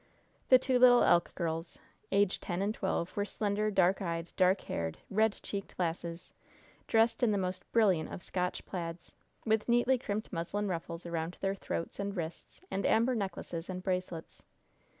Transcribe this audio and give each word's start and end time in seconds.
The 0.49 0.57
two 0.57 0.79
little 0.79 1.03
Elk 1.03 1.35
girls, 1.35 1.77
aged 2.11 2.41
ten 2.41 2.63
and 2.63 2.73
twelve, 2.73 3.15
were 3.15 3.23
slender, 3.23 3.69
dark 3.69 4.01
eyed, 4.01 4.31
dark 4.35 4.61
haired, 4.61 4.97
red 5.11 5.33
cheeked 5.43 5.75
lasses, 5.77 6.33
dressed 6.87 7.21
in 7.21 7.29
the 7.31 7.37
most 7.37 7.71
brilliant 7.71 8.11
of 8.11 8.23
Scotch 8.23 8.65
plaids, 8.65 9.13
with 9.45 9.69
neatly 9.69 9.99
crimped 9.99 10.33
muslin 10.33 10.67
ruffles 10.67 11.05
around 11.05 11.37
their 11.39 11.53
throats 11.53 11.99
and 11.99 12.17
wrists 12.17 12.61
and 12.71 12.83
amber 12.83 13.13
necklaces 13.13 13.69
and 13.69 13.83
bracelets. 13.83 14.41